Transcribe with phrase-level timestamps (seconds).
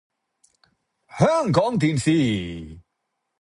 [1.19, 2.79] 香港電視